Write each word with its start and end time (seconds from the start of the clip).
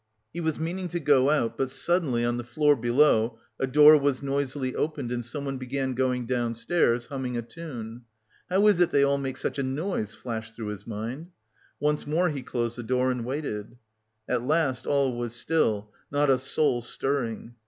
He 0.33 0.41
was 0.41 0.59
meaning 0.59 0.87
to 0.87 0.99
go 0.99 1.29
out, 1.29 1.59
but 1.59 1.69
suddenly, 1.69 2.25
on 2.25 2.37
the 2.37 2.43
floor 2.43 2.75
below, 2.75 3.37
a 3.59 3.67
door 3.67 3.95
was 3.99 4.23
noisily 4.23 4.73
opened 4.73 5.11
and 5.11 5.23
someone 5.23 5.59
began 5.59 5.93
going 5.93 6.25
downstairs 6.25 7.05
humming 7.05 7.37
a 7.37 7.43
tune. 7.43 8.05
"How 8.49 8.65
is 8.65 8.79
it 8.79 8.89
they 8.89 9.03
all 9.03 9.19
make 9.19 9.37
such 9.37 9.59
a 9.59 9.61
noise?" 9.61 10.15
flashed 10.15 10.55
through 10.55 10.69
his 10.69 10.87
mind. 10.87 11.27
Once 11.79 12.07
more 12.07 12.29
he 12.29 12.41
closed 12.41 12.79
the 12.79 12.81
door 12.81 13.11
and 13.11 13.23
waited. 13.23 13.77
At 14.27 14.41
last 14.41 14.87
all 14.87 15.15
was 15.15 15.35
still, 15.35 15.91
not 16.11 16.31
a 16.31 16.39
soul 16.39 16.81
stirring. 16.81 17.53